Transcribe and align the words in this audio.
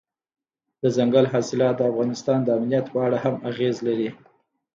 دځنګل 0.81 1.25
حاصلات 1.33 1.75
د 1.77 1.81
افغانستان 1.91 2.39
د 2.43 2.49
امنیت 2.57 2.85
په 2.93 2.99
اړه 3.05 3.17
هم 3.23 3.35
اغېز 3.49 3.75
لري. 3.87 4.09